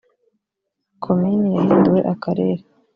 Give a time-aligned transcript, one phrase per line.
[1.03, 2.63] komini yahinduwe akarere.